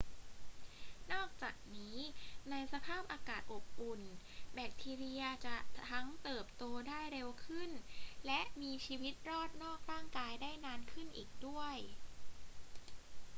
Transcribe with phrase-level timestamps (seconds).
[1.11, 1.97] นอกจากนี้
[2.49, 4.01] ในสภาพอากาศอบอุ่น
[4.53, 5.55] แบคทีเรียจะ
[5.89, 7.69] ทั้งเติบโตได้เร็วขึ้น
[8.25, 11.75] และมีชีวิตรอดนอกร่างกายได้นานขึ้นอีกด้วย